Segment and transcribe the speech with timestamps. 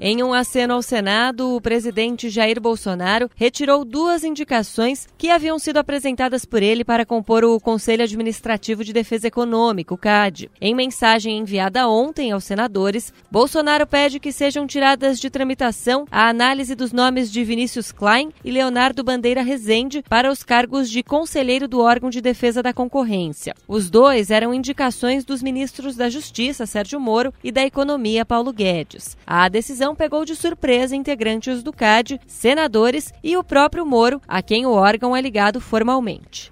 [0.00, 5.78] Em um aceno ao Senado, o presidente Jair Bolsonaro retirou duas indicações que haviam sido
[5.78, 10.48] apresentadas por ele para compor o Conselho Administrativo de Defesa Econômica, o CAD.
[10.60, 16.76] Em mensagem enviada ontem aos senadores, Bolsonaro pede que sejam tiradas de tramitação a análise
[16.76, 21.80] dos nomes de Vinícius Klein e Leonardo Bandeira Rezende para os cargos de conselheiro do
[21.80, 23.52] órgão de defesa da concorrência.
[23.66, 29.16] Os dois eram indicações dos ministros da Justiça, Sérgio Moro, e da Economia, Paulo Guedes.
[29.26, 34.66] A decisão pegou de surpresa integrantes do CAD, senadores e o próprio Moro, a quem
[34.66, 36.50] o órgão é ligado formalmente.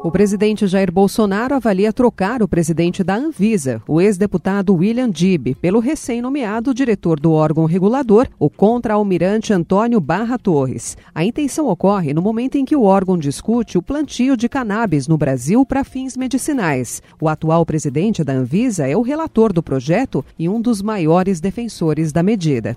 [0.00, 5.80] O presidente Jair Bolsonaro avalia trocar o presidente da Anvisa, o ex-deputado William Dib, pelo
[5.80, 10.96] recém-nomeado diretor do órgão regulador, o contra-almirante Antônio Barra Torres.
[11.12, 15.18] A intenção ocorre no momento em que o órgão discute o plantio de cannabis no
[15.18, 17.02] Brasil para fins medicinais.
[17.20, 22.12] O atual presidente da Anvisa é o relator do projeto e um dos maiores defensores
[22.12, 22.76] da medida.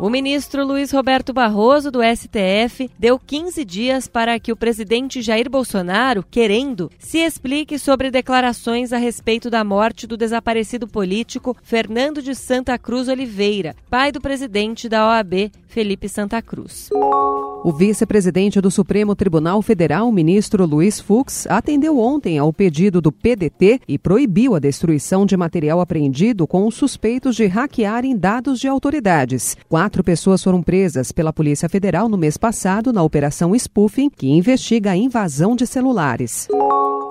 [0.00, 5.50] O ministro Luiz Roberto Barroso, do STF, deu 15 dias para que o presidente Jair
[5.50, 12.32] Bolsonaro, querendo, se explique sobre declarações a respeito da morte do desaparecido político Fernando de
[12.36, 16.88] Santa Cruz Oliveira, pai do presidente da OAB, Felipe Santa Cruz.
[17.64, 23.80] O vice-presidente do Supremo Tribunal Federal, ministro Luiz Fux, atendeu ontem ao pedido do PDT
[23.86, 29.56] e proibiu a destruição de material apreendido com os suspeitos de hackearem dados de autoridades.
[29.68, 34.92] Quatro pessoas foram presas pela Polícia Federal no mês passado na Operação Spoofing, que investiga
[34.92, 36.46] a invasão de celulares.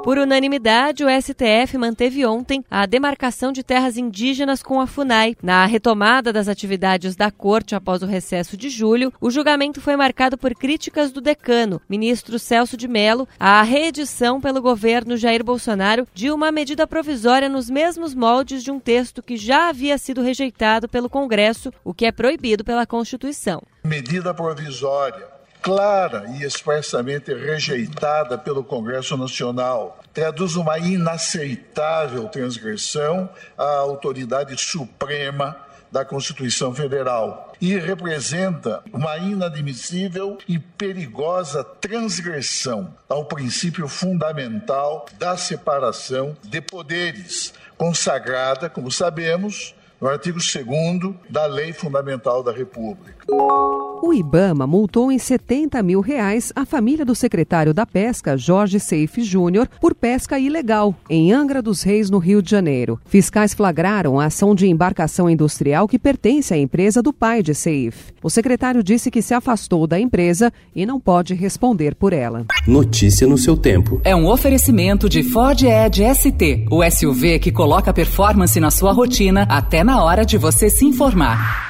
[0.03, 5.35] Por unanimidade, o STF manteve ontem a demarcação de terras indígenas com a FUNAI.
[5.43, 10.37] Na retomada das atividades da corte após o recesso de julho, o julgamento foi marcado
[10.37, 16.31] por críticas do decano, ministro Celso de Mello, à reedição pelo governo Jair Bolsonaro de
[16.31, 21.09] uma medida provisória nos mesmos moldes de um texto que já havia sido rejeitado pelo
[21.09, 23.61] Congresso, o que é proibido pela Constituição.
[23.83, 29.99] Medida provisória clara e expressamente rejeitada pelo Congresso Nacional.
[30.13, 35.55] Traduz uma inaceitável transgressão à autoridade suprema
[35.91, 46.35] da Constituição Federal e representa uma inadmissível e perigosa transgressão ao princípio fundamental da separação
[46.43, 53.25] de poderes, consagrada, como sabemos, no artigo 2 da Lei Fundamental da República.
[53.99, 59.23] O Ibama multou em 70 mil reais a família do secretário da Pesca, Jorge Seife
[59.23, 62.99] Júnior, por pesca ilegal, em Angra dos Reis, no Rio de Janeiro.
[63.05, 68.13] Fiscais flagraram a ação de embarcação industrial que pertence à empresa do pai de Seif.
[68.21, 72.45] O secretário disse que se afastou da empresa e não pode responder por ela.
[72.67, 73.99] Notícia no seu tempo.
[74.03, 79.47] É um oferecimento de Ford Edge ST, o SUV que coloca performance na sua rotina
[79.49, 81.66] até na hora de você se informar.